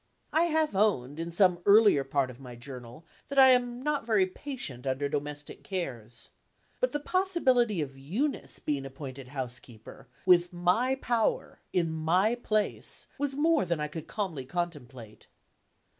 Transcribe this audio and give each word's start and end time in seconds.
I 0.33 0.45
have 0.45 0.75
owned, 0.75 1.19
in 1.19 1.31
some 1.31 1.61
earlier 1.63 2.03
part 2.03 2.31
of 2.31 2.39
my 2.39 2.55
Journal, 2.55 3.05
that 3.29 3.37
I 3.37 3.49
am 3.51 3.83
not 3.83 4.03
very 4.03 4.25
patient 4.25 4.87
under 4.87 5.07
domestic 5.07 5.63
cares. 5.63 6.31
But 6.79 6.91
the 6.91 6.99
possibility 6.99 7.81
of 7.81 7.95
Eunice 7.99 8.57
being 8.57 8.83
appointed 8.87 9.27
housekeeper, 9.27 10.07
with 10.25 10.51
my 10.51 10.95
power, 10.95 11.59
in 11.71 11.91
my 11.91 12.33
place, 12.33 13.05
was 13.19 13.35
more 13.35 13.63
than 13.63 13.79
I 13.79 13.87
could 13.87 14.07
calmly 14.07 14.43
contemplate. 14.45 15.27